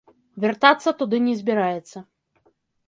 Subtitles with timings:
[0.45, 1.97] Вяртацца туды не збіраецца.